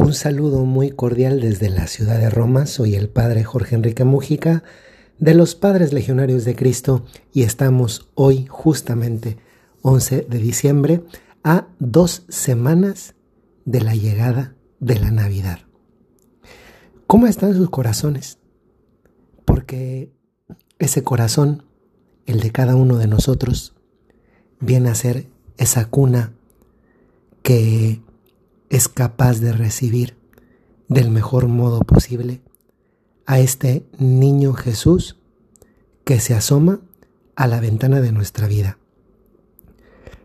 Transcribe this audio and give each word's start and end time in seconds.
Un 0.00 0.14
saludo 0.14 0.64
muy 0.64 0.92
cordial 0.92 1.40
desde 1.40 1.68
la 1.68 1.88
ciudad 1.88 2.20
de 2.20 2.30
Roma. 2.30 2.66
Soy 2.66 2.94
el 2.94 3.08
padre 3.08 3.42
Jorge 3.42 3.74
Enrique 3.74 4.04
Mújica 4.04 4.62
de 5.18 5.34
los 5.34 5.56
Padres 5.56 5.92
Legionarios 5.92 6.44
de 6.44 6.54
Cristo 6.54 7.04
y 7.32 7.42
estamos 7.42 8.08
hoy 8.14 8.46
justamente 8.48 9.38
11 9.82 10.24
de 10.30 10.38
diciembre 10.38 11.02
a 11.42 11.66
dos 11.80 12.22
semanas 12.28 13.16
de 13.64 13.80
la 13.80 13.96
llegada 13.96 14.54
de 14.78 15.00
la 15.00 15.10
Navidad. 15.10 15.58
¿Cómo 17.08 17.26
están 17.26 17.56
sus 17.56 17.68
corazones? 17.68 18.38
Porque 19.44 20.12
ese 20.78 21.02
corazón, 21.02 21.64
el 22.24 22.38
de 22.38 22.52
cada 22.52 22.76
uno 22.76 22.98
de 22.98 23.08
nosotros, 23.08 23.74
viene 24.60 24.90
a 24.90 24.94
ser 24.94 25.26
esa 25.56 25.86
cuna 25.86 26.34
que 27.42 28.00
es 28.70 28.88
capaz 28.88 29.40
de 29.40 29.52
recibir 29.52 30.16
del 30.88 31.10
mejor 31.10 31.48
modo 31.48 31.80
posible 31.80 32.42
a 33.26 33.40
este 33.40 33.86
niño 33.98 34.54
Jesús 34.54 35.16
que 36.04 36.20
se 36.20 36.34
asoma 36.34 36.80
a 37.36 37.46
la 37.46 37.60
ventana 37.60 38.00
de 38.00 38.12
nuestra 38.12 38.46
vida. 38.46 38.78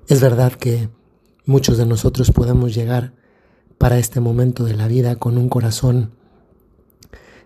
Es 0.07 0.21
verdad 0.21 0.53
que 0.53 0.89
muchos 1.45 1.77
de 1.77 1.85
nosotros 1.85 2.31
podemos 2.31 2.73
llegar 2.73 3.13
para 3.77 3.97
este 3.97 4.19
momento 4.19 4.63
de 4.63 4.75
la 4.75 4.87
vida 4.87 5.17
con 5.17 5.37
un 5.37 5.49
corazón 5.49 6.11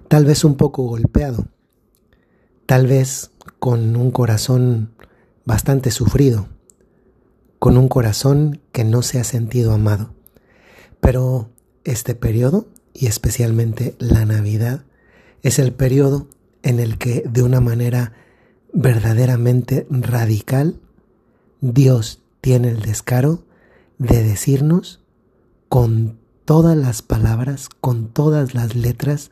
tal 0.07 0.25
vez 0.25 0.43
un 0.43 0.55
poco 0.55 0.83
golpeado, 0.83 1.47
tal 2.65 2.87
vez 2.87 3.31
con 3.59 3.95
un 3.95 4.11
corazón 4.11 4.93
bastante 5.45 5.91
sufrido, 5.91 6.47
con 7.59 7.77
un 7.77 7.87
corazón 7.87 8.61
que 8.71 8.83
no 8.83 9.01
se 9.01 9.19
ha 9.19 9.23
sentido 9.23 9.73
amado. 9.73 10.16
Pero 11.07 11.49
este 11.85 12.15
periodo, 12.15 12.67
y 12.93 13.07
especialmente 13.07 13.95
la 13.97 14.25
Navidad, 14.25 14.83
es 15.41 15.57
el 15.57 15.71
periodo 15.71 16.27
en 16.63 16.81
el 16.81 16.97
que 16.97 17.23
de 17.25 17.43
una 17.43 17.61
manera 17.61 18.11
verdaderamente 18.73 19.87
radical 19.89 20.81
Dios 21.61 22.21
tiene 22.41 22.67
el 22.67 22.81
descaro 22.81 23.45
de 23.97 24.21
decirnos 24.21 25.01
con 25.69 26.19
todas 26.43 26.75
las 26.75 27.01
palabras, 27.03 27.69
con 27.69 28.11
todas 28.11 28.53
las 28.53 28.75
letras, 28.75 29.31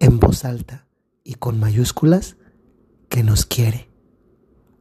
en 0.00 0.18
voz 0.18 0.44
alta 0.44 0.88
y 1.22 1.34
con 1.34 1.60
mayúsculas, 1.60 2.34
que 3.08 3.22
nos 3.22 3.46
quiere, 3.46 3.88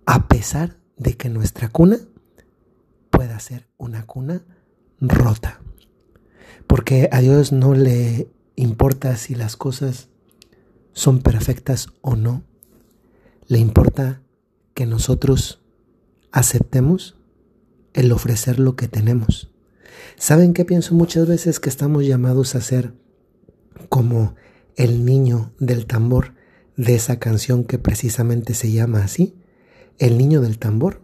a 0.07 0.27
pesar 0.27 0.77
de 0.95 1.15
que 1.17 1.29
nuestra 1.29 1.69
cuna 1.69 1.99
pueda 3.11 3.39
ser 3.39 3.67
una 3.77 4.07
cuna 4.07 4.41
rota. 4.99 5.61
Porque 6.67 7.09
a 7.11 7.21
Dios 7.21 7.51
no 7.51 7.73
le 7.73 8.29
importa 8.55 9.15
si 9.15 9.35
las 9.35 9.55
cosas 9.55 10.09
son 10.91 11.19
perfectas 11.19 11.87
o 12.01 12.15
no. 12.15 12.43
Le 13.47 13.59
importa 13.59 14.21
que 14.73 14.85
nosotros 14.85 15.61
aceptemos 16.31 17.17
el 17.93 18.11
ofrecer 18.11 18.59
lo 18.59 18.75
que 18.75 18.87
tenemos. 18.87 19.49
¿Saben 20.17 20.53
qué 20.53 20.65
pienso 20.65 20.93
muchas 20.93 21.27
veces 21.27 21.59
que 21.59 21.69
estamos 21.69 22.05
llamados 22.05 22.55
a 22.55 22.61
ser 22.61 22.93
como 23.89 24.35
el 24.75 25.05
niño 25.05 25.51
del 25.59 25.85
tambor 25.85 26.33
de 26.75 26.95
esa 26.95 27.17
canción 27.17 27.63
que 27.63 27.79
precisamente 27.79 28.53
se 28.53 28.71
llama 28.71 29.03
así? 29.03 29.35
El 29.97 30.17
niño 30.17 30.41
del 30.41 30.59
tambor. 30.59 31.01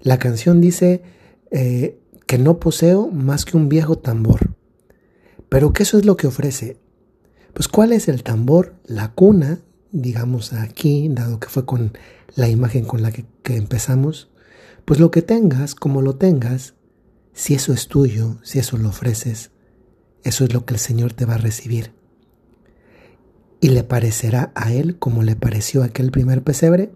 La 0.00 0.18
canción 0.18 0.60
dice, 0.60 1.02
eh, 1.50 1.98
que 2.26 2.38
no 2.38 2.58
poseo 2.58 3.08
más 3.08 3.44
que 3.44 3.56
un 3.56 3.68
viejo 3.68 3.98
tambor. 3.98 4.54
Pero 5.48 5.72
¿qué 5.72 5.84
eso 5.84 5.98
es 5.98 6.04
lo 6.04 6.16
que 6.16 6.26
ofrece? 6.26 6.78
Pues 7.52 7.68
¿cuál 7.68 7.92
es 7.92 8.08
el 8.08 8.22
tambor? 8.22 8.74
La 8.84 9.12
cuna, 9.12 9.60
digamos 9.92 10.52
aquí, 10.52 11.08
dado 11.08 11.40
que 11.40 11.48
fue 11.48 11.64
con 11.64 11.92
la 12.34 12.48
imagen 12.48 12.84
con 12.84 13.02
la 13.02 13.12
que, 13.12 13.26
empezamos, 13.46 14.30
pues 14.84 15.00
lo 15.00 15.10
que 15.10 15.22
tengas, 15.22 15.74
como 15.74 16.02
lo 16.02 16.16
tengas, 16.16 16.74
si 17.32 17.54
eso 17.54 17.72
es 17.72 17.88
tuyo, 17.88 18.38
si 18.42 18.58
eso 18.58 18.76
lo 18.76 18.88
ofreces, 18.88 19.50
eso 20.22 20.44
es 20.44 20.52
lo 20.52 20.64
que 20.64 20.74
el 20.74 20.80
Señor 20.80 21.12
te 21.12 21.24
va 21.24 21.34
a 21.34 21.38
recibir. 21.38 21.92
Y 23.60 23.70
le 23.70 23.84
parecerá 23.84 24.52
a 24.54 24.72
Él, 24.72 24.98
como 24.98 25.22
le 25.22 25.36
pareció 25.36 25.82
aquel 25.82 26.10
primer 26.10 26.42
pesebre, 26.42 26.92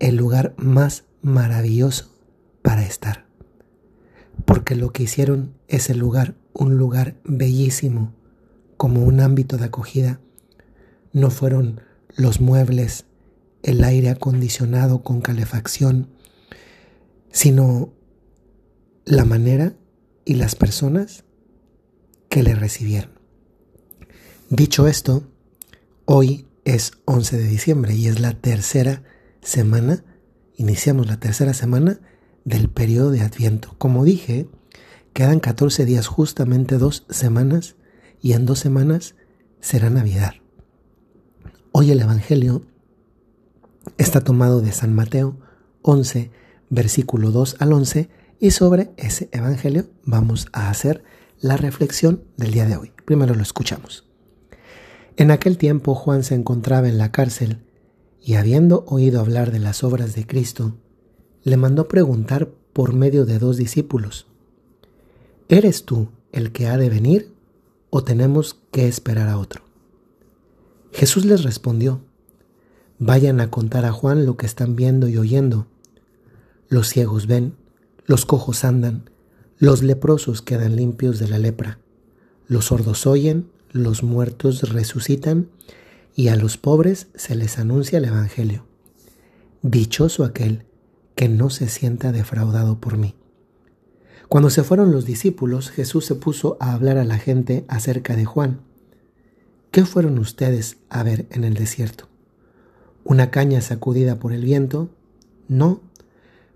el 0.00 0.16
lugar 0.16 0.54
más 0.58 1.04
maravilloso 1.22 2.10
para 2.62 2.84
estar 2.84 3.32
porque 4.44 4.74
lo 4.74 4.92
que 4.92 5.04
hicieron 5.04 5.54
ese 5.68 5.94
lugar 5.94 6.34
un 6.54 6.76
lugar 6.76 7.16
bellísimo, 7.24 8.14
como 8.76 9.04
un 9.04 9.20
ámbito 9.20 9.56
de 9.56 9.64
acogida. 9.64 10.20
No 11.12 11.30
fueron 11.30 11.80
los 12.16 12.40
muebles, 12.40 13.06
el 13.62 13.84
aire 13.84 14.10
acondicionado 14.10 15.02
con 15.02 15.20
calefacción, 15.20 16.08
sino 17.30 17.92
la 19.04 19.24
manera 19.24 19.74
y 20.24 20.34
las 20.34 20.54
personas 20.54 21.24
que 22.28 22.42
le 22.42 22.54
recibieron. 22.54 23.10
Dicho 24.48 24.86
esto, 24.86 25.24
hoy 26.04 26.46
es 26.64 26.92
11 27.04 27.38
de 27.38 27.46
diciembre 27.46 27.94
y 27.94 28.08
es 28.08 28.20
la 28.20 28.34
tercera 28.34 29.02
semana, 29.40 30.04
iniciamos 30.56 31.06
la 31.06 31.18
tercera 31.18 31.54
semana 31.54 32.00
del 32.44 32.68
periodo 32.68 33.10
de 33.10 33.22
Adviento. 33.22 33.74
Como 33.78 34.04
dije, 34.04 34.48
quedan 35.12 35.40
14 35.40 35.84
días, 35.84 36.06
justamente 36.06 36.78
dos 36.78 37.04
semanas, 37.08 37.76
y 38.20 38.32
en 38.32 38.46
dos 38.46 38.58
semanas 38.58 39.14
será 39.60 39.90
Navidad. 39.90 40.34
Hoy 41.72 41.90
el 41.90 42.00
Evangelio 42.00 42.64
está 43.98 44.20
tomado 44.22 44.60
de 44.60 44.72
San 44.72 44.94
Mateo 44.94 45.38
11, 45.82 46.30
versículo 46.70 47.30
2 47.30 47.56
al 47.58 47.72
11, 47.72 48.08
y 48.38 48.50
sobre 48.52 48.92
ese 48.96 49.28
Evangelio 49.32 49.86
vamos 50.04 50.48
a 50.52 50.70
hacer 50.70 51.04
la 51.40 51.56
reflexión 51.56 52.24
del 52.36 52.52
día 52.52 52.66
de 52.66 52.76
hoy. 52.76 52.92
Primero 53.04 53.34
lo 53.34 53.42
escuchamos. 53.42 54.08
En 55.16 55.30
aquel 55.30 55.58
tiempo 55.58 55.94
Juan 55.94 56.24
se 56.24 56.34
encontraba 56.34 56.88
en 56.88 56.98
la 56.98 57.12
cárcel 57.12 57.64
y 58.20 58.34
habiendo 58.34 58.84
oído 58.86 59.20
hablar 59.20 59.50
de 59.50 59.58
las 59.58 59.84
obras 59.84 60.14
de 60.14 60.26
Cristo, 60.26 60.76
le 61.42 61.56
mandó 61.56 61.88
preguntar 61.88 62.50
por 62.72 62.94
medio 62.94 63.26
de 63.26 63.38
dos 63.38 63.56
discípulos, 63.56 64.31
¿eres 65.52 65.84
tú 65.84 66.08
el 66.32 66.50
que 66.50 66.66
ha 66.66 66.78
de 66.78 66.88
venir 66.88 67.34
o 67.90 68.02
tenemos 68.02 68.56
que 68.70 68.88
esperar 68.88 69.28
a 69.28 69.36
otro? 69.36 69.62
Jesús 70.92 71.26
les 71.26 71.42
respondió, 71.42 72.00
vayan 72.98 73.38
a 73.38 73.50
contar 73.50 73.84
a 73.84 73.92
Juan 73.92 74.24
lo 74.24 74.38
que 74.38 74.46
están 74.46 74.76
viendo 74.76 75.08
y 75.08 75.18
oyendo. 75.18 75.66
Los 76.70 76.88
ciegos 76.88 77.26
ven, 77.26 77.54
los 78.06 78.24
cojos 78.24 78.64
andan, 78.64 79.10
los 79.58 79.82
leprosos 79.82 80.40
quedan 80.40 80.74
limpios 80.74 81.18
de 81.18 81.28
la 81.28 81.38
lepra, 81.38 81.78
los 82.46 82.66
sordos 82.66 83.06
oyen, 83.06 83.50
los 83.72 84.02
muertos 84.02 84.72
resucitan 84.72 85.50
y 86.16 86.28
a 86.28 86.36
los 86.36 86.56
pobres 86.56 87.08
se 87.14 87.34
les 87.34 87.58
anuncia 87.58 87.98
el 87.98 88.06
Evangelio. 88.06 88.64
Dichoso 89.60 90.24
aquel 90.24 90.64
que 91.14 91.28
no 91.28 91.50
se 91.50 91.68
sienta 91.68 92.10
defraudado 92.10 92.80
por 92.80 92.96
mí. 92.96 93.14
Cuando 94.32 94.48
se 94.48 94.62
fueron 94.62 94.92
los 94.92 95.04
discípulos, 95.04 95.68
Jesús 95.68 96.06
se 96.06 96.14
puso 96.14 96.56
a 96.58 96.72
hablar 96.72 96.96
a 96.96 97.04
la 97.04 97.18
gente 97.18 97.66
acerca 97.68 98.16
de 98.16 98.24
Juan. 98.24 98.60
¿Qué 99.70 99.84
fueron 99.84 100.18
ustedes 100.18 100.78
a 100.88 101.02
ver 101.02 101.26
en 101.28 101.44
el 101.44 101.52
desierto? 101.52 102.08
¿Una 103.04 103.30
caña 103.30 103.60
sacudida 103.60 104.18
por 104.18 104.32
el 104.32 104.42
viento? 104.42 104.88
No. 105.48 105.82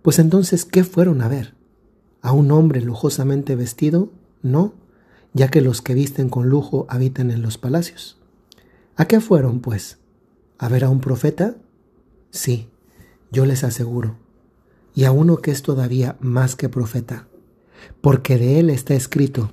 Pues 0.00 0.18
entonces, 0.18 0.64
¿qué 0.64 0.84
fueron 0.84 1.20
a 1.20 1.28
ver? 1.28 1.52
¿A 2.22 2.32
un 2.32 2.50
hombre 2.50 2.80
lujosamente 2.80 3.56
vestido? 3.56 4.10
No, 4.40 4.72
ya 5.34 5.48
que 5.48 5.60
los 5.60 5.82
que 5.82 5.92
visten 5.92 6.30
con 6.30 6.48
lujo 6.48 6.86
habitan 6.88 7.30
en 7.30 7.42
los 7.42 7.58
palacios. 7.58 8.16
¿A 8.96 9.04
qué 9.04 9.20
fueron, 9.20 9.60
pues? 9.60 9.98
¿A 10.56 10.70
ver 10.70 10.84
a 10.84 10.88
un 10.88 11.00
profeta? 11.02 11.56
Sí, 12.30 12.70
yo 13.30 13.44
les 13.44 13.64
aseguro 13.64 14.16
y 14.94 15.04
a 15.04 15.12
uno 15.12 15.36
que 15.42 15.50
es 15.50 15.60
todavía 15.60 16.16
más 16.20 16.56
que 16.56 16.70
profeta, 16.70 17.28
porque 18.00 18.38
de 18.38 18.58
él 18.58 18.70
está 18.70 18.94
escrito, 18.94 19.52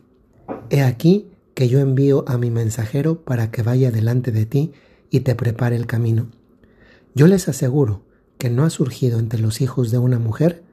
He 0.70 0.82
aquí 0.82 1.28
que 1.54 1.68
yo 1.70 1.80
envío 1.80 2.26
a 2.28 2.38
mi 2.38 2.50
mensajero 2.50 3.24
para 3.24 3.52
que 3.52 3.62
vaya 3.62 3.92
delante 3.92 4.32
de 4.32 4.46
ti 4.46 4.72
y 5.10 5.22
te 5.22 5.36
prepare 5.36 5.76
el 5.76 5.86
camino. 5.86 6.28
Yo 7.14 7.28
les 7.28 7.48
aseguro 7.48 8.02
que 8.38 8.50
no 8.50 8.64
ha 8.64 8.70
surgido 8.70 9.20
entre 9.20 9.40
los 9.40 9.62
hijos 9.62 9.92
de 9.92 10.00
una 10.00 10.20
mujer 10.20 10.64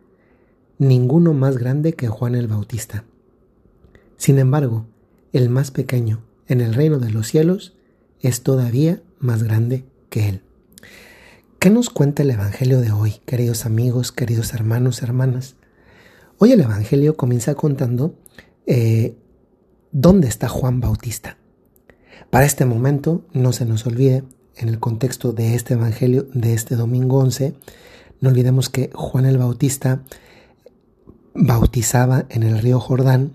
ninguno 0.78 1.34
más 1.34 1.58
grande 1.58 1.92
que 1.92 2.08
Juan 2.08 2.34
el 2.34 2.48
Bautista. 2.48 3.04
Sin 4.16 4.38
embargo, 4.38 4.86
el 5.32 5.50
más 5.50 5.70
pequeño 5.70 6.22
en 6.48 6.62
el 6.62 6.74
reino 6.74 6.98
de 6.98 7.10
los 7.10 7.28
cielos 7.28 7.74
es 8.20 8.42
todavía 8.42 9.02
más 9.18 9.42
grande 9.42 9.84
que 10.08 10.28
él. 10.28 10.42
¿Qué 11.58 11.68
nos 11.68 11.90
cuenta 11.90 12.22
el 12.22 12.30
Evangelio 12.30 12.80
de 12.80 12.90
hoy, 12.90 13.20
queridos 13.26 13.66
amigos, 13.66 14.12
queridos 14.12 14.54
hermanos, 14.54 15.02
hermanas? 15.02 15.56
Hoy 16.42 16.52
el 16.52 16.62
Evangelio 16.62 17.18
comienza 17.18 17.54
contando 17.54 18.14
eh, 18.64 19.14
¿dónde 19.92 20.26
está 20.26 20.48
Juan 20.48 20.80
Bautista? 20.80 21.36
Para 22.30 22.46
este 22.46 22.64
momento, 22.64 23.26
no 23.34 23.52
se 23.52 23.66
nos 23.66 23.84
olvide, 23.84 24.24
en 24.56 24.70
el 24.70 24.80
contexto 24.80 25.34
de 25.34 25.54
este 25.54 25.74
Evangelio 25.74 26.28
de 26.32 26.54
este 26.54 26.76
domingo 26.76 27.18
11, 27.18 27.52
no 28.22 28.30
olvidemos 28.30 28.70
que 28.70 28.90
Juan 28.94 29.26
el 29.26 29.36
Bautista 29.36 30.02
bautizaba 31.34 32.24
en 32.30 32.42
el 32.42 32.58
río 32.58 32.80
Jordán, 32.80 33.32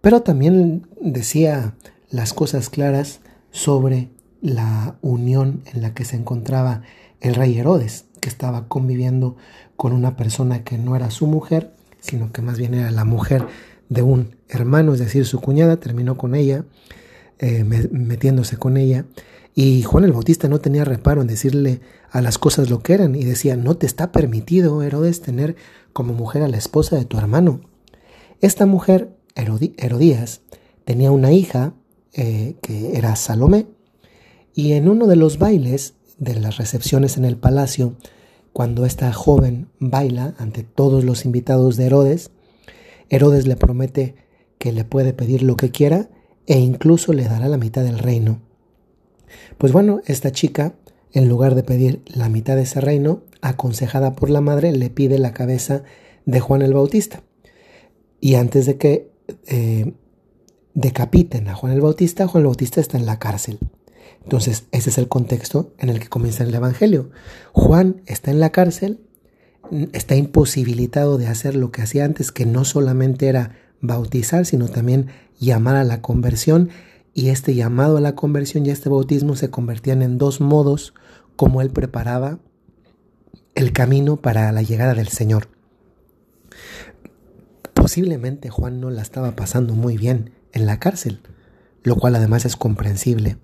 pero 0.00 0.22
también 0.22 0.88
decía 1.00 1.76
las 2.10 2.34
cosas 2.34 2.68
claras 2.68 3.20
sobre 3.52 4.08
la 4.42 4.96
unión 5.02 5.62
en 5.72 5.82
la 5.82 5.94
que 5.94 6.04
se 6.04 6.16
encontraba 6.16 6.82
el 7.20 7.36
rey 7.36 7.56
Herodes, 7.56 8.06
que 8.18 8.28
estaba 8.28 8.66
conviviendo 8.66 9.36
con 9.76 9.92
una 9.92 10.16
persona 10.16 10.64
que 10.64 10.78
no 10.78 10.96
era 10.96 11.12
su 11.12 11.28
mujer, 11.28 11.70
sino 12.04 12.32
que 12.32 12.42
más 12.42 12.58
bien 12.58 12.74
era 12.74 12.90
la 12.90 13.04
mujer 13.04 13.46
de 13.88 14.02
un 14.02 14.36
hermano, 14.48 14.92
es 14.92 15.00
decir, 15.00 15.24
su 15.24 15.40
cuñada, 15.40 15.78
terminó 15.78 16.16
con 16.16 16.34
ella, 16.34 16.64
eh, 17.38 17.64
metiéndose 17.64 18.58
con 18.58 18.76
ella. 18.76 19.06
Y 19.54 19.82
Juan 19.82 20.04
el 20.04 20.12
Bautista 20.12 20.48
no 20.48 20.58
tenía 20.58 20.84
reparo 20.84 21.22
en 21.22 21.28
decirle 21.28 21.80
a 22.10 22.20
las 22.20 22.38
cosas 22.38 22.68
lo 22.68 22.80
que 22.80 22.92
eran 22.92 23.14
y 23.14 23.24
decía, 23.24 23.56
no 23.56 23.76
te 23.76 23.86
está 23.86 24.12
permitido, 24.12 24.82
Herodes, 24.82 25.22
tener 25.22 25.56
como 25.92 26.12
mujer 26.12 26.42
a 26.42 26.48
la 26.48 26.58
esposa 26.58 26.96
de 26.96 27.04
tu 27.04 27.16
hermano. 27.16 27.60
Esta 28.40 28.66
mujer, 28.66 29.16
Herodías, 29.34 30.42
tenía 30.84 31.10
una 31.10 31.32
hija 31.32 31.72
eh, 32.12 32.56
que 32.60 32.98
era 32.98 33.16
Salomé 33.16 33.66
y 34.52 34.72
en 34.72 34.88
uno 34.88 35.06
de 35.06 35.16
los 35.16 35.38
bailes 35.38 35.94
de 36.18 36.34
las 36.34 36.58
recepciones 36.58 37.16
en 37.16 37.24
el 37.24 37.36
palacio, 37.36 37.96
cuando 38.54 38.86
esta 38.86 39.12
joven 39.12 39.68
baila 39.80 40.36
ante 40.38 40.62
todos 40.62 41.02
los 41.04 41.24
invitados 41.24 41.76
de 41.76 41.86
Herodes, 41.86 42.30
Herodes 43.10 43.48
le 43.48 43.56
promete 43.56 44.14
que 44.58 44.70
le 44.70 44.84
puede 44.84 45.12
pedir 45.12 45.42
lo 45.42 45.56
que 45.56 45.72
quiera 45.72 46.08
e 46.46 46.60
incluso 46.60 47.12
le 47.12 47.24
dará 47.24 47.48
la 47.48 47.58
mitad 47.58 47.82
del 47.82 47.98
reino. 47.98 48.40
Pues 49.58 49.72
bueno, 49.72 50.02
esta 50.06 50.30
chica, 50.30 50.76
en 51.12 51.28
lugar 51.28 51.56
de 51.56 51.64
pedir 51.64 52.02
la 52.06 52.28
mitad 52.28 52.54
de 52.54 52.62
ese 52.62 52.80
reino, 52.80 53.24
aconsejada 53.40 54.14
por 54.14 54.30
la 54.30 54.40
madre, 54.40 54.70
le 54.70 54.88
pide 54.88 55.18
la 55.18 55.34
cabeza 55.34 55.82
de 56.24 56.38
Juan 56.38 56.62
el 56.62 56.74
Bautista. 56.74 57.24
Y 58.20 58.36
antes 58.36 58.66
de 58.66 58.78
que 58.78 59.10
eh, 59.48 59.94
decapiten 60.74 61.48
a 61.48 61.56
Juan 61.56 61.72
el 61.72 61.80
Bautista, 61.80 62.28
Juan 62.28 62.42
el 62.42 62.46
Bautista 62.46 62.80
está 62.80 62.98
en 62.98 63.06
la 63.06 63.18
cárcel. 63.18 63.58
Entonces, 64.24 64.64
ese 64.72 64.90
es 64.90 64.98
el 64.98 65.08
contexto 65.08 65.74
en 65.78 65.90
el 65.90 66.00
que 66.00 66.08
comienza 66.08 66.44
el 66.44 66.54
Evangelio. 66.54 67.10
Juan 67.52 68.02
está 68.06 68.30
en 68.30 68.40
la 68.40 68.50
cárcel, 68.50 69.00
está 69.92 70.16
imposibilitado 70.16 71.18
de 71.18 71.28
hacer 71.28 71.54
lo 71.54 71.70
que 71.70 71.82
hacía 71.82 72.04
antes, 72.04 72.32
que 72.32 72.46
no 72.46 72.64
solamente 72.64 73.28
era 73.28 73.56
bautizar, 73.80 74.46
sino 74.46 74.68
también 74.68 75.08
llamar 75.38 75.76
a 75.76 75.84
la 75.84 76.00
conversión. 76.00 76.70
Y 77.12 77.28
este 77.28 77.54
llamado 77.54 77.98
a 77.98 78.00
la 78.00 78.16
conversión 78.16 78.66
y 78.66 78.70
este 78.70 78.88
bautismo 78.88 79.36
se 79.36 79.50
convertían 79.50 80.02
en 80.02 80.18
dos 80.18 80.40
modos 80.40 80.94
como 81.36 81.60
él 81.60 81.70
preparaba 81.70 82.38
el 83.54 83.72
camino 83.72 84.16
para 84.16 84.50
la 84.52 84.62
llegada 84.62 84.94
del 84.94 85.08
Señor. 85.08 85.48
Posiblemente 87.74 88.48
Juan 88.48 88.80
no 88.80 88.90
la 88.90 89.02
estaba 89.02 89.36
pasando 89.36 89.74
muy 89.74 89.96
bien 89.96 90.32
en 90.52 90.66
la 90.66 90.80
cárcel, 90.80 91.20
lo 91.82 91.96
cual 91.96 92.16
además 92.16 92.46
es 92.46 92.56
comprensible. 92.56 93.36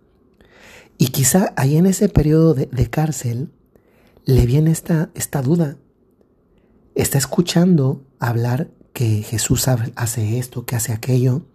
Y 1.01 1.09
quizá 1.09 1.55
ahí 1.57 1.79
en 1.79 1.87
ese 1.87 2.11
periodo 2.11 2.53
de, 2.53 2.91
cárcel 2.91 3.49
le 4.27 4.45
viene 4.45 4.71
esta, 4.71 5.09
esta 5.15 5.41
duda. 5.41 5.79
Está 6.95 7.17
escuchando 7.17 8.05
hablar 8.19 8.71
que 8.93 9.23
Jesús 9.23 9.67
hace 9.67 10.39
esto, 10.39 10.67
que 10.67 10.77
hace 10.77 10.93
aquello. 10.93 11.47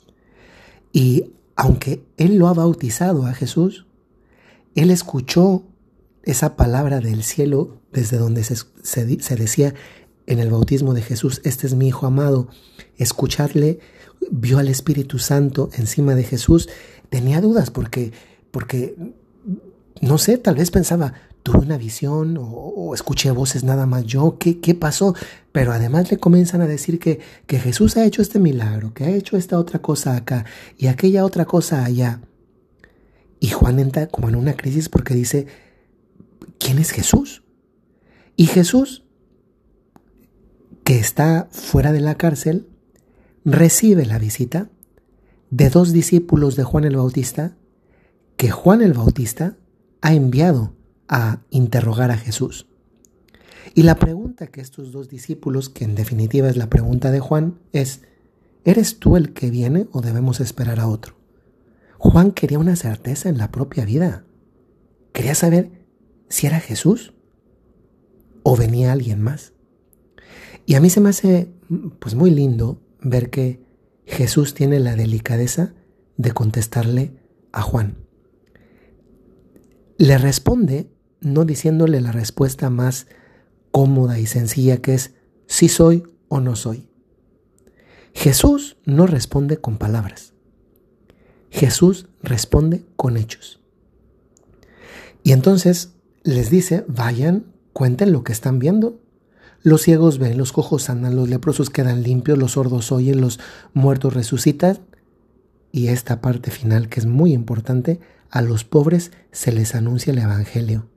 Y 0.91 1.33
aunque 1.55 2.03
él 2.17 2.37
lo 2.37 2.47
ha 2.47 2.55
bautizado 2.55 3.27
a 3.27 3.35
Jesús, 3.35 3.85
él 4.73 4.89
escuchó 4.89 5.61
esa 6.23 6.55
palabra 6.55 6.99
del 6.99 7.21
cielo 7.21 7.77
desde 7.93 8.17
donde 8.17 8.43
se, 8.43 8.55
se, 8.81 9.35
decía 9.35 9.75
en 10.25 10.39
el 10.39 10.49
bautismo 10.49 10.95
de 10.95 11.03
Jesús, 11.03 11.41
este 11.43 11.67
es 11.67 11.75
mi 11.75 11.89
Hijo 11.89 12.07
amado, 12.07 12.47
escucharle, 12.97 13.77
vio 14.31 14.57
al 14.57 14.69
Espíritu 14.69 15.19
Santo 15.19 15.69
encima 15.77 16.15
de 16.15 16.23
Jesús, 16.23 16.67
tenía 17.11 17.41
dudas 17.41 17.69
porque, 17.69 18.11
porque 18.49 18.95
no 20.01 20.17
sé, 20.17 20.37
tal 20.37 20.55
vez 20.55 20.71
pensaba, 20.71 21.13
tuve 21.43 21.59
una 21.59 21.77
visión 21.77 22.37
o, 22.39 22.93
escuché 22.95 23.29
voces 23.31 23.63
nada 23.63 23.85
más 23.85 24.03
yo, 24.05 24.37
¿qué, 24.39 24.59
¿qué, 24.59 24.73
pasó? 24.73 25.13
Pero 25.51 25.71
además 25.71 26.09
le 26.09 26.17
comienzan 26.17 26.61
a 26.61 26.67
decir 26.67 26.97
que, 26.97 27.19
que 27.45 27.59
Jesús 27.59 27.97
ha 27.97 28.05
hecho 28.05 28.21
este 28.21 28.39
milagro, 28.39 28.93
que 28.93 29.03
ha 29.03 29.09
hecho 29.09 29.37
esta 29.37 29.59
otra 29.59 29.79
cosa 29.79 30.15
acá 30.15 30.45
y 30.77 30.87
aquella 30.87 31.23
otra 31.23 31.45
cosa 31.45 31.85
allá. 31.85 32.21
Y 33.39 33.49
Juan 33.49 33.79
entra 33.79 34.07
como 34.07 34.27
en 34.27 34.35
una 34.35 34.55
crisis 34.55 34.89
porque 34.89 35.13
dice, 35.13 35.47
¿quién 36.57 36.79
es 36.79 36.91
Jesús? 36.91 37.43
Y 38.35 38.47
Jesús, 38.47 39.03
que 40.83 40.99
está 40.99 41.47
fuera 41.51 41.91
de 41.91 42.01
la 42.01 42.15
cárcel, 42.15 42.67
recibe 43.43 44.05
la 44.05 44.17
visita 44.17 44.69
de 45.51 45.69
dos 45.69 45.93
discípulos 45.93 46.55
de 46.55 46.63
Juan 46.63 46.85
el 46.85 46.97
Bautista, 46.97 47.55
que 48.35 48.49
Juan 48.49 48.81
el 48.81 48.93
Bautista 48.93 49.57
ha 50.05 50.13
enviado 50.13 50.75
a 51.07 51.41
interrogar 51.49 52.11
a 52.11 52.17
Jesús. 52.17 52.67
Y 53.73 53.81
la 53.81 53.95
pregunta 53.95 54.45
que 54.45 54.61
estos 54.61 54.91
dos 54.91 55.09
discípulos, 55.09 55.67
que 55.67 55.83
en 55.83 55.95
definitiva 55.95 56.47
es 56.47 56.57
la 56.57 56.69
pregunta 56.69 57.09
de 57.09 57.19
Juan, 57.19 57.57
es, 57.73 58.01
¿eres 58.65 58.99
tú 58.99 59.17
el 59.17 59.33
que 59.33 59.49
viene 59.49 59.87
o 59.91 60.01
debemos 60.01 60.41
esperar 60.41 60.79
a 60.79 60.87
otro? 60.87 61.15
Juan 61.97 62.33
quería 62.33 62.59
una 62.59 62.75
certeza 62.75 63.29
en 63.29 63.39
la 63.39 63.49
propia 63.49 63.83
vida. 63.83 64.25
Quería 65.11 65.33
saber 65.33 65.71
si 66.29 66.45
era 66.45 66.59
Jesús 66.59 67.15
o 68.43 68.55
venía 68.55 68.91
alguien 68.91 69.23
más. 69.23 69.53
Y 70.67 70.75
a 70.75 70.81
mí 70.81 70.91
se 70.91 71.01
me 71.01 71.09
hace 71.09 71.51
pues 71.97 72.13
muy 72.13 72.29
lindo 72.29 72.79
ver 73.01 73.31
que 73.31 73.59
Jesús 74.05 74.53
tiene 74.53 74.79
la 74.79 74.95
delicadeza 74.95 75.73
de 76.15 76.31
contestarle 76.31 77.17
a 77.51 77.63
Juan. 77.63 78.04
Le 79.97 80.17
responde 80.17 80.89
no 81.21 81.45
diciéndole 81.45 82.01
la 82.01 82.11
respuesta 82.11 82.69
más 82.69 83.07
cómoda 83.71 84.19
y 84.19 84.25
sencilla 84.25 84.81
que 84.81 84.93
es 84.93 85.13
si 85.47 85.69
soy 85.69 86.03
o 86.27 86.39
no 86.39 86.55
soy. 86.55 86.87
Jesús 88.13 88.77
no 88.85 89.07
responde 89.07 89.57
con 89.57 89.77
palabras. 89.77 90.33
Jesús 91.49 92.07
responde 92.21 92.85
con 92.95 93.17
hechos. 93.17 93.59
Y 95.23 95.31
entonces 95.31 95.93
les 96.23 96.49
dice, 96.49 96.85
vayan, 96.87 97.45
cuenten 97.73 98.11
lo 98.11 98.23
que 98.23 98.31
están 98.31 98.59
viendo. 98.59 99.01
Los 99.61 99.81
ciegos 99.81 100.19
ven, 100.19 100.37
los 100.37 100.51
cojos 100.51 100.89
andan, 100.89 101.15
los 101.15 101.29
leprosos 101.29 101.69
quedan 101.69 102.03
limpios, 102.03 102.37
los 102.37 102.51
sordos 102.53 102.91
oyen, 102.91 103.21
los 103.21 103.39
muertos 103.73 104.13
resucitan. 104.13 104.79
Y 105.71 105.87
esta 105.87 106.21
parte 106.21 106.51
final 106.51 106.87
que 106.87 106.99
es 106.99 107.05
muy 107.05 107.33
importante, 107.33 107.99
a 108.29 108.41
los 108.41 108.63
pobres 108.63 109.11
se 109.31 109.51
les 109.51 109.75
anuncia 109.75 110.11
el 110.11 110.19
Evangelio. 110.19 110.87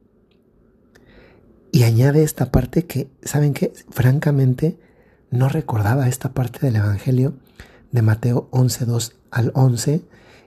Y 1.70 1.82
añade 1.82 2.22
esta 2.22 2.50
parte 2.50 2.86
que, 2.86 3.10
¿saben 3.22 3.54
qué? 3.54 3.72
Francamente, 3.90 4.78
no 5.30 5.48
recordaba 5.48 6.08
esta 6.08 6.32
parte 6.32 6.60
del 6.60 6.76
Evangelio 6.76 7.34
de 7.92 8.02
Mateo 8.02 8.48
11, 8.50 8.86
2 8.86 9.16
al 9.30 9.52
11. 9.54 10.02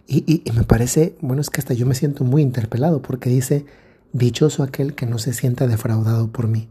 Y, 0.07 0.43
y, 0.45 0.51
me 0.51 0.63
parece, 0.63 1.15
bueno, 1.21 1.41
es 1.41 1.49
que 1.49 1.61
hasta 1.61 1.73
yo 1.73 1.85
me 1.85 1.95
siento 1.95 2.23
muy 2.23 2.41
interpelado 2.41 3.01
porque 3.01 3.29
dice, 3.29 3.65
dichoso 4.13 4.63
aquel 4.63 4.95
que 4.95 5.05
no 5.05 5.19
se 5.19 5.33
sienta 5.33 5.67
defraudado 5.67 6.31
por 6.31 6.47
mí. 6.47 6.69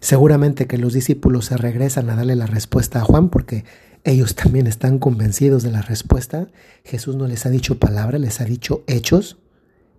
Seguramente 0.00 0.66
que 0.66 0.78
los 0.78 0.92
discípulos 0.92 1.46
se 1.46 1.56
regresan 1.56 2.08
a 2.08 2.16
darle 2.16 2.36
la 2.36 2.46
respuesta 2.46 3.00
a 3.00 3.04
Juan 3.04 3.28
porque 3.28 3.64
ellos 4.04 4.34
también 4.34 4.66
están 4.66 4.98
convencidos 4.98 5.62
de 5.62 5.70
la 5.70 5.82
respuesta. 5.82 6.48
Jesús 6.84 7.16
no 7.16 7.26
les 7.26 7.46
ha 7.46 7.50
dicho 7.50 7.78
palabra, 7.78 8.18
les 8.18 8.40
ha 8.40 8.44
dicho 8.44 8.84
hechos 8.86 9.38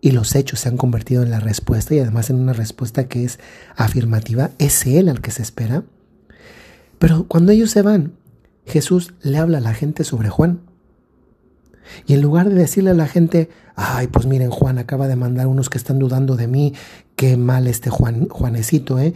y 0.02 0.12
los 0.12 0.36
hechos 0.36 0.62
se 0.62 0.70
han 0.70 0.78
convertido 0.78 1.24
en 1.24 1.32
la 1.32 1.40
respuesta 1.40 1.94
y 1.94 2.00
además 2.00 2.30
en 2.30 2.38
una 2.38 2.54
respuesta 2.54 3.08
que 3.08 3.26
es 3.26 3.40
afirmativa. 3.76 4.52
Es 4.58 4.86
Él 4.86 5.10
al 5.10 5.22
que 5.22 5.32
se 5.32 5.42
espera. 5.42 5.84
Pero 6.98 7.26
cuando 7.28 7.52
ellos 7.52 7.72
se 7.72 7.82
van, 7.82 8.14
Jesús 8.66 9.14
le 9.22 9.38
habla 9.38 9.58
a 9.58 9.62
la 9.62 9.74
gente 9.74 10.04
sobre 10.04 10.30
Juan. 10.30 10.62
Y 12.06 12.14
en 12.14 12.22
lugar 12.22 12.50
de 12.50 12.56
decirle 12.56 12.92
a 12.92 12.96
la 12.96 13.08
gente, 13.08 13.50
ay, 13.76 14.08
pues 14.08 14.26
miren, 14.26 14.52
Juan 14.52 14.78
acaba 14.78 15.08
de 15.08 15.16
mandar 15.16 15.48
unos 15.48 15.70
que 15.70 15.78
están 15.78 15.98
dudando 15.98 16.36
de 16.36 16.48
mí, 16.48 16.74
qué 17.16 17.36
mal 17.36 17.68
este 17.68 17.90
Juan, 17.90 18.30
Juanecito, 18.30 19.00
¿eh? 19.00 19.14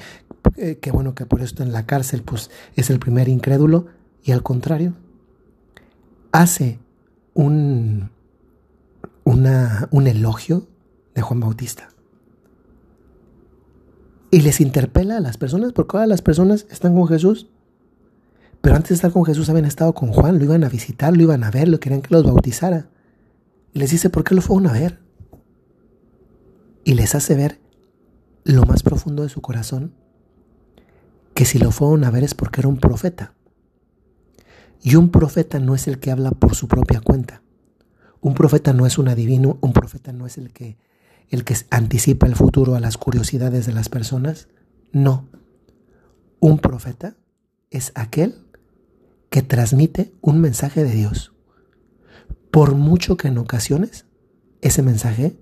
¿eh? 0.57 0.79
Qué 0.81 0.91
bueno 0.91 1.13
que 1.13 1.25
por 1.25 1.41
esto 1.41 1.61
en 1.61 1.71
la 1.71 1.85
cárcel, 1.85 2.23
pues 2.23 2.49
es 2.75 2.89
el 2.89 2.99
primer 2.99 3.29
incrédulo 3.29 3.87
y 4.23 4.31
al 4.31 4.41
contrario, 4.41 4.93
hace 6.31 6.79
un, 7.33 8.09
un 9.25 10.07
elogio 10.07 10.67
de 11.13 11.21
Juan 11.21 11.39
Bautista. 11.39 11.89
Y 14.31 14.41
les 14.41 14.61
interpela 14.61 15.17
a 15.17 15.19
las 15.19 15.37
personas 15.37 15.73
porque 15.73 15.97
ahora 15.97 16.07
las 16.07 16.21
personas 16.21 16.65
están 16.71 16.95
con 16.95 17.07
Jesús. 17.07 17.49
Pero 18.61 18.75
antes 18.75 18.89
de 18.89 18.95
estar 18.95 19.11
con 19.11 19.25
Jesús 19.25 19.49
habían 19.49 19.65
estado 19.65 19.93
con 19.93 20.11
Juan, 20.11 20.39
lo 20.39 20.45
iban 20.45 20.63
a 20.63 20.69
visitar, 20.69 21.15
lo 21.15 21.21
iban 21.21 21.43
a 21.43 21.51
ver, 21.51 21.67
lo 21.67 21.79
querían 21.79 22.01
que 22.01 22.13
los 22.13 22.23
bautizara. 22.23 22.89
Les 23.73 23.91
dice, 23.91 24.09
¿por 24.09 24.23
qué 24.23 24.33
lo 24.33 24.41
fueron 24.41 24.67
a 24.67 24.73
ver? 24.73 24.99
Y 26.83 26.93
les 26.95 27.13
hace 27.13 27.35
ver 27.35 27.59
lo 28.43 28.65
más 28.65 28.83
profundo 28.83 29.23
de 29.23 29.29
su 29.29 29.41
corazón, 29.41 29.93
que 31.33 31.45
si 31.45 31.59
lo 31.59 31.71
fueron 31.71 32.03
a 32.03 32.11
ver 32.11 32.23
es 32.23 32.33
porque 32.33 32.61
era 32.61 32.69
un 32.69 32.77
profeta. 32.77 33.33
Y 34.83 34.95
un 34.95 35.09
profeta 35.09 35.59
no 35.59 35.75
es 35.75 35.87
el 35.87 35.99
que 35.99 36.11
habla 36.11 36.31
por 36.31 36.55
su 36.55 36.67
propia 36.67 36.99
cuenta. 36.99 37.41
Un 38.19 38.33
profeta 38.33 38.73
no 38.73 38.85
es 38.85 38.97
un 38.97 39.07
adivino, 39.07 39.57
un 39.61 39.71
profeta 39.71 40.11
no 40.11 40.25
es 40.25 40.37
el 40.37 40.51
que, 40.51 40.77
el 41.29 41.45
que 41.45 41.55
anticipa 41.69 42.27
el 42.27 42.35
futuro 42.35 42.75
a 42.75 42.81
las 42.81 42.97
curiosidades 42.97 43.65
de 43.65 43.71
las 43.71 43.87
personas. 43.87 44.49
No. 44.91 45.29
Un 46.41 46.59
profeta 46.59 47.15
es 47.71 47.93
aquel 47.95 48.35
que 49.29 49.41
transmite 49.41 50.13
un 50.19 50.41
mensaje 50.41 50.83
de 50.83 50.91
Dios. 50.91 51.33
Por 52.51 52.75
mucho 52.75 53.15
que 53.15 53.29
en 53.29 53.37
ocasiones 53.37 54.05
ese 54.61 54.83
mensaje 54.83 55.39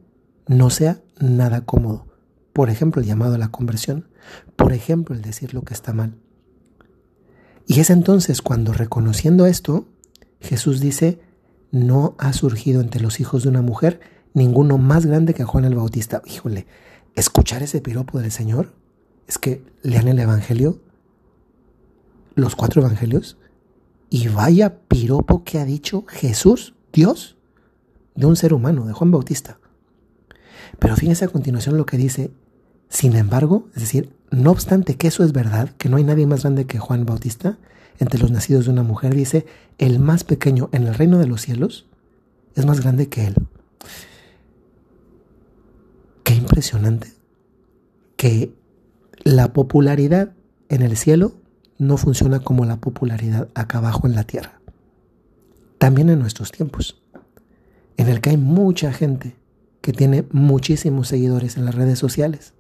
no 0.47 0.69
sea 0.69 1.01
nada 1.19 1.65
cómodo. 1.65 2.07
Por 2.53 2.69
ejemplo, 2.69 3.01
el 3.01 3.07
llamado 3.07 3.35
a 3.35 3.39
la 3.39 3.49
conversión. 3.49 4.07
Por 4.55 4.71
ejemplo, 4.71 5.15
el 5.15 5.23
decir 5.23 5.55
lo 5.55 5.63
que 5.63 5.73
está 5.73 5.93
mal. 5.93 6.15
Y 7.67 7.79
es 7.79 7.89
entonces 7.89 8.41
cuando 8.41 8.73
reconociendo 8.73 9.45
esto, 9.45 9.87
Jesús 10.39 10.79
dice, 10.79 11.19
no 11.71 12.15
ha 12.17 12.33
surgido 12.33 12.81
entre 12.81 13.01
los 13.01 13.19
hijos 13.19 13.43
de 13.43 13.49
una 13.49 13.61
mujer 13.61 13.99
ninguno 14.33 14.77
más 14.77 15.05
grande 15.05 15.33
que 15.33 15.43
Juan 15.43 15.65
el 15.65 15.75
Bautista. 15.75 16.21
Híjole, 16.25 16.67
escuchar 17.15 17.63
ese 17.63 17.81
piropo 17.81 18.19
del 18.19 18.31
Señor 18.31 18.73
es 19.27 19.37
que 19.37 19.63
lean 19.81 20.07
el 20.07 20.19
Evangelio, 20.19 20.81
los 22.35 22.55
cuatro 22.55 22.81
Evangelios, 22.81 23.37
y 24.09 24.27
vaya 24.27 24.79
piropo 24.87 25.43
que 25.43 25.59
ha 25.59 25.65
dicho 25.65 26.05
Jesús, 26.07 26.75
Dios, 26.91 27.37
de 28.15 28.25
un 28.25 28.35
ser 28.35 28.53
humano, 28.53 28.85
de 28.85 28.93
Juan 28.93 29.11
Bautista. 29.11 29.59
Pero 30.79 30.95
fíjense 30.95 31.25
a 31.25 31.29
continuación 31.29 31.77
lo 31.77 31.85
que 31.85 31.97
dice, 31.97 32.31
sin 32.89 33.15
embargo, 33.15 33.69
es 33.75 33.81
decir, 33.81 34.13
no 34.31 34.51
obstante 34.51 34.95
que 34.95 35.07
eso 35.07 35.23
es 35.23 35.33
verdad, 35.33 35.69
que 35.77 35.89
no 35.89 35.97
hay 35.97 36.05
nadie 36.05 36.25
más 36.25 36.43
grande 36.43 36.65
que 36.65 36.79
Juan 36.79 37.05
Bautista, 37.05 37.57
entre 37.99 38.19
los 38.19 38.31
nacidos 38.31 38.65
de 38.65 38.71
una 38.71 38.83
mujer, 38.83 39.13
dice, 39.13 39.45
el 39.77 39.99
más 39.99 40.23
pequeño 40.23 40.69
en 40.71 40.87
el 40.87 40.95
reino 40.95 41.19
de 41.19 41.27
los 41.27 41.41
cielos 41.41 41.85
es 42.55 42.65
más 42.65 42.81
grande 42.81 43.09
que 43.09 43.27
él. 43.27 43.35
Qué 46.23 46.33
impresionante 46.33 47.13
que 48.15 48.53
la 49.23 49.51
popularidad 49.51 50.33
en 50.69 50.81
el 50.81 50.95
cielo 50.95 51.35
no 51.77 51.97
funciona 51.97 52.39
como 52.39 52.63
la 52.65 52.77
popularidad 52.77 53.49
acá 53.53 53.79
abajo 53.79 54.07
en 54.07 54.15
la 54.15 54.23
tierra. 54.23 54.61
También 55.77 56.09
en 56.09 56.19
nuestros 56.19 56.51
tiempos, 56.51 57.01
en 57.97 58.07
el 58.07 58.21
que 58.21 58.29
hay 58.29 58.37
mucha 58.37 58.93
gente 58.93 59.35
que 59.81 59.91
tiene 59.91 60.25
muchísimos 60.31 61.09
seguidores 61.09 61.57
en 61.57 61.65
las 61.65 61.75
redes 61.75 61.99
sociales. 61.99 62.53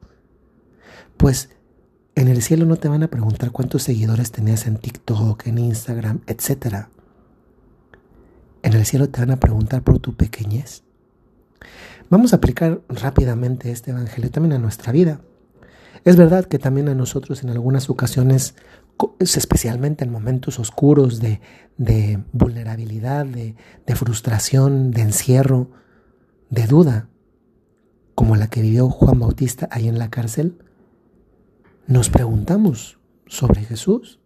Pues 1.17 1.49
en 2.15 2.27
el 2.27 2.41
cielo 2.41 2.65
no 2.65 2.75
te 2.75 2.87
van 2.87 3.03
a 3.03 3.07
preguntar 3.07 3.51
cuántos 3.51 3.83
seguidores 3.83 4.31
tenías 4.31 4.67
en 4.67 4.77
TikTok, 4.77 5.47
en 5.47 5.57
Instagram, 5.57 6.21
etc. 6.27 6.87
En 8.63 8.73
el 8.73 8.85
cielo 8.85 9.09
te 9.09 9.21
van 9.21 9.31
a 9.31 9.39
preguntar 9.39 9.81
por 9.81 9.99
tu 9.99 10.15
pequeñez. 10.15 10.83
Vamos 12.09 12.33
a 12.33 12.37
aplicar 12.37 12.81
rápidamente 12.89 13.71
este 13.71 13.91
evangelio 13.91 14.29
también 14.29 14.53
a 14.53 14.59
nuestra 14.59 14.91
vida. 14.91 15.21
Es 16.03 16.17
verdad 16.17 16.45
que 16.45 16.59
también 16.59 16.89
a 16.89 16.95
nosotros 16.95 17.43
en 17.43 17.51
algunas 17.51 17.89
ocasiones, 17.89 18.55
especialmente 19.19 20.03
en 20.03 20.11
momentos 20.11 20.59
oscuros 20.59 21.21
de, 21.21 21.39
vulnerabilidad, 22.33 23.25
de, 23.25 23.55
de 23.85 23.95
frustración, 23.95 24.91
de 24.91 25.01
encierro, 25.01 25.71
de 26.49 26.67
duda, 26.67 27.07
como 28.15 28.35
la 28.35 28.49
que 28.49 28.61
vivió 28.61 28.89
Juan 28.89 29.19
Bautista 29.19 29.69
ahí 29.71 29.87
en 29.87 29.97
la 29.97 30.09
cárcel, 30.09 30.57
nos 31.91 32.09
preguntamos 32.09 32.99
sobre 33.27 33.65
Jesús 33.65 34.21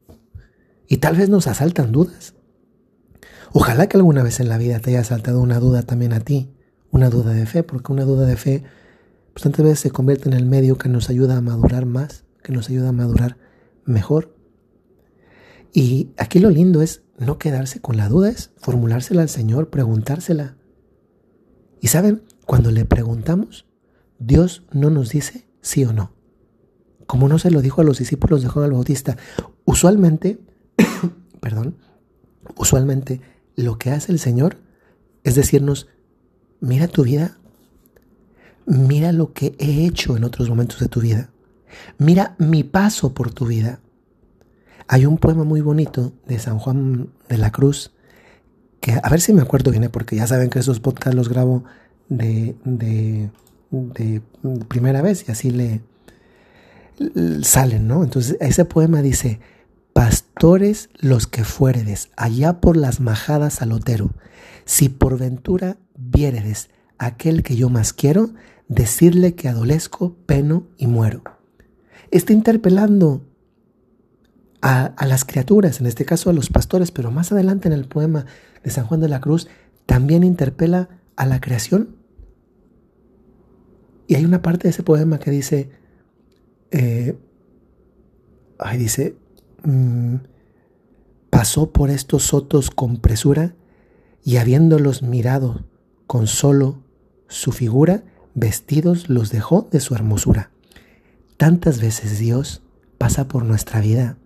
y 0.88 0.98
tal 0.98 1.16
vez 1.16 1.30
nos 1.30 1.48
asaltan 1.48 1.92
dudas. 1.92 2.36
Ojalá 3.54 3.88
que 3.88 3.98
alguna 3.98 4.22
vez 4.22 4.40
en 4.40 4.50
la 4.50 4.60
vida 4.60 4.80
te 4.80 4.92
haya 4.92 5.00
asaltado 5.00 5.42
una 5.42 5.60
duda 5.60 5.82
también 5.82 6.14
a 6.14 6.20
ti, 6.20 6.54
una 6.92 7.10
duda 7.10 7.34
de 7.34 7.48
fe, 7.48 7.64
porque 7.64 7.92
una 7.92 8.04
duda 8.04 8.28
de 8.28 8.38
fe 8.38 8.64
pues 9.34 9.42
tantas 9.42 9.66
veces 9.66 9.80
se 9.80 9.90
convierte 9.90 10.30
en 10.30 10.36
el 10.36 10.46
medio 10.46 10.78
que 10.78 10.90
nos 10.90 11.10
ayuda 11.10 11.38
a 11.38 11.42
madurar 11.42 11.88
más, 11.88 12.24
que 12.44 12.54
nos 12.54 12.70
ayuda 12.70 12.90
a 12.90 12.94
madurar 12.94 13.38
mejor. 13.84 14.36
Y 15.74 16.12
aquí 16.18 16.38
lo 16.38 16.52
lindo 16.52 16.84
es 16.84 17.02
no 17.18 17.40
quedarse 17.40 17.82
con 17.82 17.98
la 17.98 18.10
duda, 18.10 18.30
es 18.30 18.52
formulársela 18.58 19.24
al 19.24 19.30
Señor, 19.30 19.72
preguntársela. 19.72 20.56
Y 21.82 21.88
saben, 21.88 22.22
cuando 22.46 22.70
le 22.70 22.86
preguntamos, 22.86 23.66
Dios 24.20 24.64
no 24.72 24.92
nos 24.92 25.10
dice 25.10 25.48
sí 25.62 25.84
o 25.84 25.92
no 25.92 26.15
como 27.06 27.28
no 27.28 27.40
se 27.40 27.52
lo 27.52 27.62
dijo 27.62 27.82
a 27.82 27.84
los 27.84 28.00
discípulos 28.00 28.42
de 28.42 28.50
Juan 28.50 28.66
el 28.66 28.72
Bautista. 28.72 29.18
Usualmente, 29.66 30.40
perdón, 31.40 31.78
usualmente 32.58 33.22
lo 33.56 33.78
que 33.78 33.92
hace 33.92 34.12
el 34.12 34.20
Señor 34.20 34.58
es 35.24 35.36
decirnos, 35.36 35.88
mira 36.60 36.88
tu 36.88 37.04
vida, 37.04 37.38
mira 38.66 39.12
lo 39.12 39.34
que 39.34 39.56
he 39.60 39.86
hecho 39.86 40.18
en 40.18 40.24
otros 40.24 40.50
momentos 40.50 40.80
de 40.80 40.88
tu 40.88 41.02
vida, 41.02 41.32
mira 41.98 42.36
mi 42.38 42.64
paso 42.64 43.14
por 43.14 43.34
tu 43.34 43.46
vida. 43.46 43.80
Hay 44.88 45.08
un 45.08 45.18
poema 45.18 45.44
muy 45.44 45.62
bonito 45.62 46.14
de 46.28 46.38
San 46.38 46.60
Juan 46.60 47.10
de 47.28 47.38
la 47.40 47.52
Cruz, 47.52 47.92
que 48.82 49.00
a 49.02 49.10
ver 49.10 49.20
si 49.20 49.34
me 49.34 49.42
acuerdo 49.42 49.72
bien, 49.72 49.86
¿eh? 49.86 49.90
porque 49.90 50.16
ya 50.16 50.28
saben 50.28 50.52
que 50.52 50.60
esos 50.60 50.80
podcasts 50.80 51.16
los 51.16 51.28
grabo 51.28 51.64
de, 52.08 52.56
de, 52.64 53.32
de 53.72 54.22
primera 54.68 55.02
vez 55.02 55.28
y 55.28 55.32
así 55.32 55.50
le, 55.50 55.82
salen, 57.42 57.88
¿no? 57.88 58.04
Entonces 58.04 58.38
ese 58.40 58.66
poema 58.66 59.02
dice, 59.02 59.40
pastores 59.94 60.90
los 61.00 61.28
que 61.28 61.44
fueredes, 61.44 62.10
allá 62.18 62.60
por 62.60 62.78
las 62.78 63.00
majadas 63.00 63.62
al 63.62 63.72
otero, 63.72 64.12
si 64.66 64.90
por 64.90 65.18
ventura 65.18 65.78
viéredes 65.98 66.70
aquel 66.98 67.44
que 67.44 67.56
yo 67.56 67.70
más 67.70 67.94
quiero, 67.94 68.32
decirle 68.68 69.36
que 69.36 69.48
adolezco, 69.48 70.18
peno 70.26 70.68
y 70.78 70.88
muero. 70.88 71.24
Está 72.12 72.34
interpelando 72.34 73.24
a, 74.62 75.06
las 75.06 75.26
criaturas, 75.26 75.80
en 75.80 75.86
este 75.86 76.06
caso 76.06 76.30
a 76.30 76.34
los 76.34 76.50
pastores, 76.50 76.92
pero 76.92 77.12
más 77.12 77.32
adelante 77.32 77.68
en 77.68 77.74
el 77.74 77.88
poema 77.88 78.26
de 78.64 78.72
San 78.72 78.86
Juan 78.86 79.00
de 79.00 79.10
la 79.10 79.22
Cruz 79.22 79.48
también 79.86 80.24
interpela 80.24 80.90
a 81.16 81.28
la 81.28 81.40
creación. 81.40 81.98
Y 84.08 84.16
hay 84.16 84.26
una 84.26 84.42
parte 84.42 84.64
de 84.64 84.70
ese 84.72 84.82
poema 84.82 85.20
que 85.20 85.30
dice, 85.30 85.70
eh, 86.72 87.18
ahí 88.60 88.78
dice, 88.78 89.16
mm, 89.64 90.16
pasó 91.30 91.72
por 91.72 91.90
estos 91.90 92.24
sotos 92.24 92.70
con 92.70 92.98
presura 92.98 93.56
y 94.24 94.38
habiéndolos 94.38 95.04
mirado 95.04 95.66
con 96.08 96.28
solo 96.28 96.84
su 97.28 97.52
figura, 97.52 98.04
vestidos 98.34 99.10
los 99.10 99.32
dejó 99.32 99.68
de 99.72 99.80
su 99.80 99.96
hermosura. 99.96 100.52
Tantas 101.38 101.82
veces 101.82 102.20
Dios 102.20 102.62
pasa 102.98 103.28
por 103.28 103.44
nuestra 103.44 103.82
vida 103.82 104.18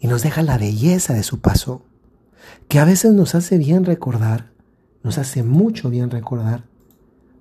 y 0.00 0.06
nos 0.06 0.22
deja 0.22 0.42
la 0.42 0.58
belleza 0.58 1.14
de 1.14 1.22
su 1.22 1.40
paso, 1.40 1.82
que 2.68 2.78
a 2.78 2.84
veces 2.84 3.12
nos 3.12 3.34
hace 3.34 3.58
bien 3.58 3.84
recordar, 3.84 4.50
nos 5.02 5.18
hace 5.18 5.42
mucho 5.42 5.90
bien 5.90 6.10
recordar, 6.10 6.64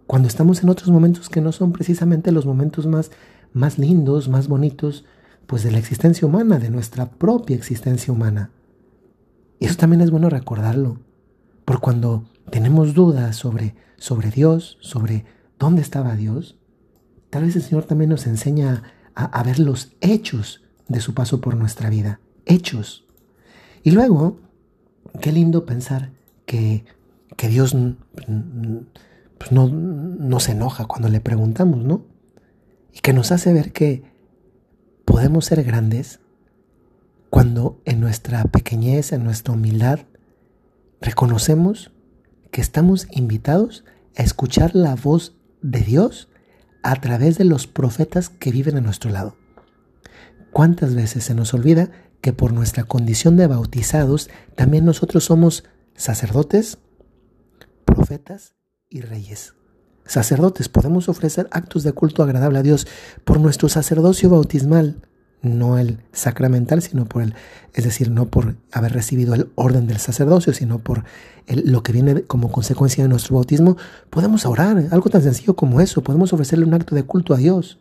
cuando 0.08 0.27
estamos 0.27 0.62
en 0.63 0.70
otros 0.70 0.89
momentos 0.89 1.29
que 1.29 1.41
no 1.41 1.51
son 1.51 1.72
precisamente 1.72 2.32
los 2.32 2.46
momentos 2.46 2.86
más 2.86 3.12
más 3.53 3.77
lindos, 3.77 4.29
más 4.29 4.48
bonitos, 4.48 5.05
pues 5.48 5.63
de 5.63 5.72
la 5.72 5.77
existencia 5.77 6.27
humana, 6.27 6.60
de 6.60 6.69
nuestra 6.69 7.10
propia 7.10 7.55
existencia 7.55 8.12
humana. 8.12 8.51
Y 9.60 9.65
eso 9.65 9.75
también 9.75 10.01
es 10.01 10.12
bueno 10.12 10.29
recordarlo, 10.29 11.00
por 11.65 11.79
cuando 11.79 12.25
tenemos 12.50 12.93
dudas 12.93 13.36
sobre, 13.36 13.75
sobre 13.98 14.29
Dios, 14.29 14.77
sobre 14.81 15.25
dónde 15.60 15.81
estaba 15.81 16.15
Dios, 16.15 16.57
tal 17.29 17.45
vez 17.45 17.55
el 17.55 17.62
Señor 17.62 17.86
también 17.86 18.10
nos 18.10 18.27
enseña 18.27 18.83
a, 19.15 19.43
ver 19.43 19.60
los 19.60 19.93
hechos 20.01 20.62
de 20.88 21.00
su 21.00 21.13
paso 21.13 21.39
por 21.39 21.55
nuestra 21.55 21.89
vida, 21.89 22.19
hechos. 22.45 23.05
Y 23.83 23.91
luego, 23.91 24.39
qué 25.22 25.31
lindo 25.31 25.65
pensar 25.65 26.12
que, 26.45 26.83
que 27.38 27.48
Dios 27.48 27.75
pues 29.38 29.51
no, 29.51 29.67
no 29.67 30.39
se 30.39 30.51
enoja 30.53 30.86
cuando 30.86 31.10
le 31.10 31.22
preguntamos, 31.22 31.83
¿no? 31.83 32.12
Y 32.94 33.00
que 33.00 33.14
nos 33.14 33.32
hace 33.32 33.54
ver 33.54 33.72
que 33.72 34.04
podemos 35.06 35.46
ser 35.46 35.64
grandes 35.64 36.20
cuando 37.30 37.82
en 37.86 38.00
nuestra 38.00 38.44
pequeñez, 38.46 39.12
en 39.12 39.24
nuestra 39.24 39.54
humildad, 39.54 40.00
reconocemos 41.02 41.92
que 42.52 42.62
estamos 42.62 43.08
invitados 43.12 43.84
a 44.16 44.22
escuchar 44.22 44.76
la 44.76 44.96
voz 44.96 45.36
de 45.62 45.80
Dios 45.80 46.30
a 46.84 46.96
través 47.02 47.38
de 47.38 47.46
los 47.46 47.66
profetas 47.66 48.30
que 48.30 48.52
viven 48.52 48.78
a 48.78 48.82
nuestro 48.82 49.10
lado. 49.10 49.36
¿Cuántas 50.52 50.94
veces 50.94 51.24
se 51.24 51.34
nos 51.34 51.54
olvida 51.54 51.90
que 52.24 52.32
por 52.32 52.54
nuestra 52.54 52.86
condición 52.86 53.36
de 53.36 53.48
bautizados, 53.48 54.30
también 54.56 54.86
nosotros 54.86 55.26
somos 55.26 55.66
sacerdotes, 55.94 56.78
profetas 57.84 58.56
y 58.90 59.02
reyes. 59.02 59.56
Sacerdotes, 60.05 60.69
podemos 60.69 61.07
ofrecer 61.10 61.48
actos 61.51 61.83
de 61.83 61.93
culto 61.93 62.24
agradable 62.24 62.60
a 62.60 62.63
Dios 62.63 62.88
por 63.24 63.39
nuestro 63.39 63.69
sacerdocio 63.69 64.29
bautismal, 64.29 64.98
no 65.41 65.77
el 65.77 66.00
sacramental, 66.12 66.81
sino 66.81 67.05
por 67.05 67.22
el, 67.22 67.36
es 67.74 67.83
decir, 67.83 68.10
no 68.10 68.27
por 68.27 68.55
haber 68.72 68.93
recibido 68.93 69.33
el 69.33 69.50
orden 69.55 69.88
del 69.88 69.98
sacerdocio, 69.98 70.53
sino 70.53 70.79
por 70.79 71.03
lo 71.48 71.83
que 71.83 71.91
viene 71.91 72.24
como 72.24 72.51
consecuencia 72.51 73.03
de 73.03 73.10
nuestro 73.10 73.36
bautismo, 73.36 73.77
podemos 74.10 74.45
orar, 74.45 74.88
algo 74.91 75.10
tan 75.10 75.22
sencillo 75.22 75.55
como 75.55 75.81
eso, 75.81 76.03
podemos 76.03 76.31
ofrecerle 76.33 76.65
un 76.65 76.74
acto 76.74 76.95
de 76.95 77.03
culto 77.03 77.33
a 77.33 77.38
Dios, 77.38 77.79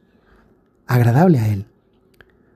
agradable 0.86 1.38
a 1.38 1.48
Él. 1.48 1.66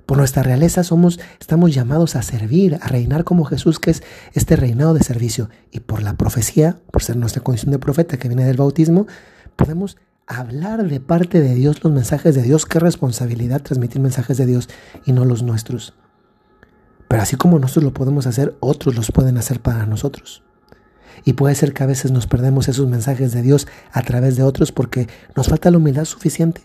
Por 0.07 0.19
nuestra 0.19 0.45
realeza 0.45 0.85
somos, 0.85 1.19
estamos 1.41 1.75
llamados 1.75 2.15
a 2.15 2.23
servir, 2.23 2.79
a 2.81 2.87
reinar 2.87 3.25
como 3.25 3.45
Jesús, 3.45 3.81
que 3.81 3.91
es 3.91 4.05
este 4.35 4.55
reinado 4.55 4.95
de 4.95 5.03
servicio. 5.03 5.51
Y 5.73 5.81
por 5.81 6.01
la 6.01 6.17
profecía, 6.17 6.79
por 6.93 7.03
ser 7.03 7.17
nuestra 7.17 7.43
condición 7.43 7.73
de 7.73 7.81
profeta 7.81 8.17
que 8.17 8.29
viene 8.29 8.45
del 8.45 8.57
bautismo, 8.57 9.09
podemos 9.57 9.97
hablar 10.27 10.89
de 10.89 11.01
parte 11.01 11.41
de 11.41 11.55
Dios 11.55 11.83
los 11.83 11.93
mensajes 11.93 12.35
de 12.35 12.43
Dios. 12.43 12.67
Qué 12.67 12.79
responsabilidad 12.79 13.63
transmitir 13.63 14.01
mensajes 14.01 14.37
de 14.37 14.47
Dios 14.47 14.69
y 15.05 15.13
no 15.13 15.25
los 15.25 15.43
nuestros. 15.43 15.95
Pero 17.09 17.23
así 17.23 17.37
como 17.37 17.59
nosotros 17.59 17.85
lo 17.85 17.95
podemos 17.95 18.27
hacer, 18.27 18.57
otros 18.61 18.97
los 18.97 19.13
pueden 19.13 19.39
hacer 19.39 19.61
para 19.61 19.87
nosotros. 19.87 20.43
Y 21.25 21.33
puede 21.33 21.55
ser 21.55 21.73
que 21.73 21.83
a 21.83 21.87
veces 21.87 22.11
nos 22.11 22.27
perdemos 22.27 22.69
esos 22.69 22.89
mensajes 22.89 23.33
de 23.33 23.43
Dios 23.43 23.67
a 23.93 24.03
través 24.03 24.37
de 24.37 24.43
otros 24.43 24.73
porque 24.73 25.09
nos 25.35 25.49
falta 25.49 25.71
la 25.71 25.79
humildad 25.79 26.05
suficiente. 26.05 26.63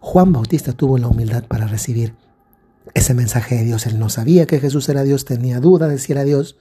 Juan 0.00 0.32
Bautista 0.32 0.72
tuvo 0.72 0.98
la 0.98 1.08
humildad 1.08 1.44
para 1.44 1.66
recibir 1.66 2.14
ese 2.94 3.14
mensaje 3.14 3.56
de 3.56 3.64
Dios. 3.64 3.86
Él 3.86 3.98
no 3.98 4.08
sabía 4.08 4.46
que 4.46 4.60
Jesús 4.60 4.88
era 4.88 5.02
Dios, 5.02 5.24
tenía 5.24 5.60
duda 5.60 5.88
de 5.88 5.98
si 5.98 6.12
era 6.12 6.24
Dios. 6.24 6.56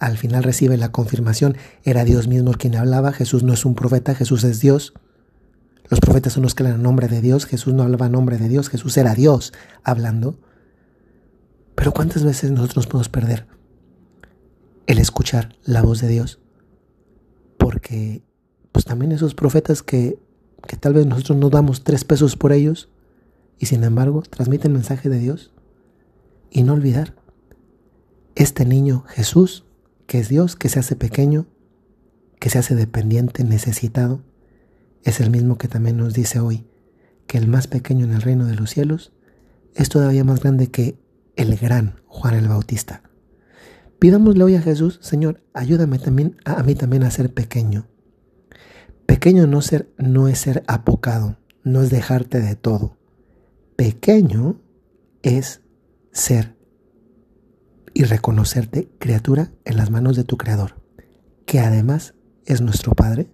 Al 0.00 0.16
final 0.16 0.42
recibe 0.42 0.78
la 0.78 0.90
confirmación, 0.90 1.58
era 1.84 2.04
Dios 2.04 2.26
mismo 2.26 2.52
quien 2.52 2.74
hablaba, 2.74 3.12
Jesús 3.12 3.42
no 3.42 3.52
es 3.52 3.66
un 3.66 3.74
profeta, 3.74 4.14
Jesús 4.14 4.42
es 4.44 4.58
Dios. 4.58 4.94
Los 5.90 6.00
profetas 6.00 6.32
son 6.32 6.42
los 6.42 6.54
que 6.54 6.62
hablan 6.62 6.82
nombre 6.82 7.06
de 7.06 7.20
Dios, 7.20 7.44
Jesús 7.44 7.74
no 7.74 7.82
hablaba 7.82 8.08
nombre 8.08 8.38
de 8.38 8.48
Dios, 8.48 8.70
Jesús 8.70 8.96
era 8.96 9.14
Dios 9.14 9.52
hablando. 9.84 10.40
Pero 11.74 11.92
¿cuántas 11.92 12.24
veces 12.24 12.50
nosotros 12.50 12.76
nos 12.76 12.86
podemos 12.86 13.08
perder 13.10 13.46
el 14.86 14.98
escuchar 14.98 15.54
la 15.64 15.82
voz 15.82 16.00
de 16.00 16.08
Dios? 16.08 16.40
Porque 17.58 18.22
pues 18.72 18.86
también 18.86 19.12
esos 19.12 19.34
profetas 19.34 19.82
que, 19.82 20.18
que 20.66 20.76
tal 20.78 20.94
vez 20.94 21.04
nosotros 21.04 21.36
nos 21.36 21.50
damos 21.50 21.84
tres 21.84 22.04
pesos 22.04 22.36
por 22.36 22.52
ellos, 22.52 22.88
y 23.58 23.66
sin 23.66 23.84
embargo 23.84 24.22
transmite 24.22 24.66
el 24.66 24.72
mensaje 24.72 25.10
de 25.10 25.18
Dios. 25.18 25.52
Y 26.50 26.62
no 26.62 26.72
olvidar, 26.72 27.14
este 28.34 28.64
niño 28.64 29.04
Jesús, 29.08 29.66
que 30.10 30.18
es 30.18 30.28
Dios, 30.28 30.56
que 30.56 30.68
se 30.68 30.80
hace 30.80 30.96
pequeño, 30.96 31.46
que 32.40 32.50
se 32.50 32.58
hace 32.58 32.74
dependiente, 32.74 33.44
necesitado, 33.44 34.24
es 35.04 35.20
el 35.20 35.30
mismo 35.30 35.56
que 35.56 35.68
también 35.68 35.98
nos 35.98 36.14
dice 36.14 36.40
hoy 36.40 36.66
que 37.28 37.38
el 37.38 37.46
más 37.46 37.68
pequeño 37.68 38.06
en 38.06 38.14
el 38.14 38.20
reino 38.20 38.44
de 38.46 38.56
los 38.56 38.70
cielos 38.70 39.12
es 39.76 39.88
todavía 39.88 40.24
más 40.24 40.40
grande 40.40 40.66
que 40.66 40.98
el 41.36 41.54
gran 41.54 42.00
Juan 42.08 42.34
el 42.34 42.48
Bautista. 42.48 43.04
Pidámosle 44.00 44.42
hoy 44.42 44.56
a 44.56 44.62
Jesús, 44.62 44.98
Señor, 45.00 45.44
ayúdame 45.54 46.00
también 46.00 46.38
a, 46.44 46.60
mí 46.64 46.74
también 46.74 47.04
a 47.04 47.10
ser 47.12 47.32
pequeño. 47.32 47.86
Pequeño 49.06 49.46
no, 49.46 49.62
ser, 49.62 49.92
no 49.96 50.26
es 50.26 50.40
ser 50.40 50.64
apocado, 50.66 51.38
no 51.62 51.82
es 51.82 51.90
dejarte 51.90 52.40
de 52.40 52.56
todo 52.56 52.98
pequeño 53.76 54.60
es 55.22 55.62
ser 56.10 56.56
y 58.00 58.04
reconocerte 58.04 58.88
criatura 58.98 59.50
en 59.66 59.76
las 59.76 59.90
manos 59.90 60.16
de 60.16 60.24
tu 60.24 60.38
Creador, 60.38 60.80
que 61.44 61.60
además 61.60 62.14
es 62.46 62.62
nuestro 62.62 62.92
Padre, 62.92 63.28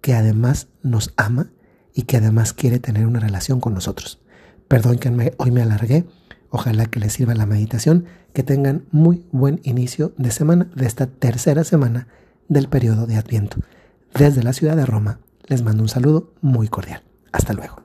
que 0.00 0.14
además 0.14 0.68
nos 0.82 1.12
ama 1.18 1.52
y 1.92 2.04
que 2.04 2.16
además 2.16 2.54
quiere 2.54 2.78
tener 2.78 3.06
una 3.06 3.20
relación 3.20 3.60
con 3.60 3.74
nosotros. 3.74 4.22
Perdón 4.66 4.98
que 4.98 5.34
hoy 5.36 5.50
me 5.50 5.60
alargué, 5.60 6.06
ojalá 6.48 6.86
que 6.86 7.00
les 7.00 7.12
sirva 7.12 7.34
la 7.34 7.44
meditación, 7.44 8.06
que 8.32 8.42
tengan 8.42 8.86
muy 8.92 9.26
buen 9.30 9.60
inicio 9.62 10.14
de 10.16 10.30
semana, 10.30 10.70
de 10.74 10.86
esta 10.86 11.06
tercera 11.06 11.62
semana 11.62 12.08
del 12.48 12.70
periodo 12.70 13.06
de 13.06 13.16
Adviento. 13.16 13.58
Desde 14.14 14.42
la 14.42 14.54
ciudad 14.54 14.74
de 14.74 14.86
Roma 14.86 15.20
les 15.48 15.62
mando 15.62 15.82
un 15.82 15.90
saludo 15.90 16.32
muy 16.40 16.68
cordial. 16.68 17.02
Hasta 17.30 17.52
luego. 17.52 17.82